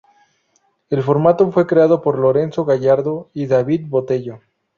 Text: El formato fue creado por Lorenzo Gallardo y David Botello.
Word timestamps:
El 0.89 1.03
formato 1.03 1.51
fue 1.51 1.67
creado 1.67 2.01
por 2.01 2.17
Lorenzo 2.17 2.65
Gallardo 2.65 3.29
y 3.35 3.45
David 3.45 3.81
Botello. 3.87 4.39